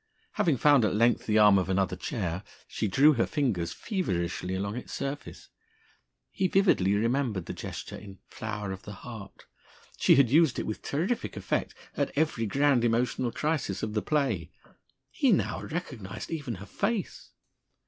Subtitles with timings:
[0.31, 4.75] Having found at length the arm of another chair, she drew her fingers feverishly along
[4.75, 5.49] its surface.
[6.31, 9.45] He vividly remembered the gesture in "Flower of the Heart."
[9.99, 14.49] She had used it with terrific effect at every grand emotional crisis of the play.
[15.11, 17.33] He now recognised even her face!